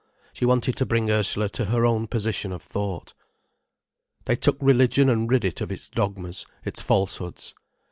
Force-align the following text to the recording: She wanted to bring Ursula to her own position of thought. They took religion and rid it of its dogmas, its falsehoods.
She 0.33 0.45
wanted 0.47 0.75
to 0.77 0.85
bring 0.87 1.11
Ursula 1.11 1.47
to 1.49 1.65
her 1.65 1.85
own 1.85 2.07
position 2.07 2.51
of 2.51 2.63
thought. 2.63 3.13
They 4.25 4.35
took 4.35 4.57
religion 4.59 5.09
and 5.09 5.29
rid 5.29 5.45
it 5.45 5.61
of 5.61 5.71
its 5.71 5.89
dogmas, 5.89 6.47
its 6.65 6.81
falsehoods. 6.81 7.53